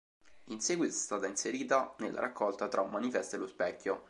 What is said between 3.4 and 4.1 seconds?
specchio".